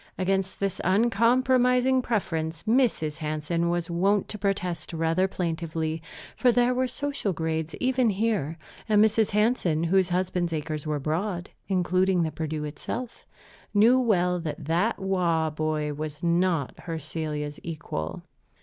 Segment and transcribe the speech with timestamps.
[0.17, 3.19] Against this uncompromising preference Mrs.
[3.19, 6.01] Hansen was wont to protest rather plaintively;
[6.35, 8.57] for there were social grades even here,
[8.89, 9.29] and Mrs.
[9.29, 13.27] Hansen, whose husband's acres were broad (including the Perdu itself),
[13.75, 18.23] knew well that "that Waugh boy" was not her Celia's equal.